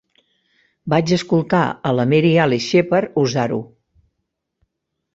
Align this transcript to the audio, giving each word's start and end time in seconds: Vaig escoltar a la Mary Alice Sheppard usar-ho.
Vaig 0.93 1.13
escoltar 1.17 1.61
a 1.91 1.93
la 1.99 2.07
Mary 2.15 2.33
Alice 2.47 2.69
Sheppard 2.73 3.23
usar-ho. 3.27 3.63